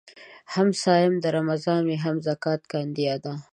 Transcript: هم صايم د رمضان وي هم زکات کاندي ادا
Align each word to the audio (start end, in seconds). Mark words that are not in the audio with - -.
هم 0.53 0.69
صايم 0.83 1.13
د 1.23 1.25
رمضان 1.37 1.81
وي 1.85 1.97
هم 2.03 2.15
زکات 2.27 2.61
کاندي 2.71 3.05
ادا 3.15 3.33